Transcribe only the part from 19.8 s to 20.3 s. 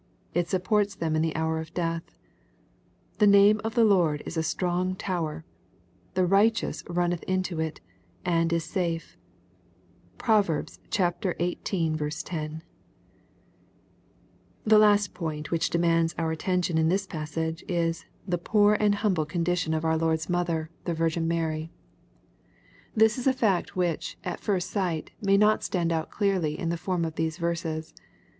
our Lord*M'